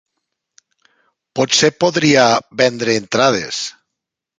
[1.41, 2.27] Potser podria
[2.65, 3.67] vendre entrades.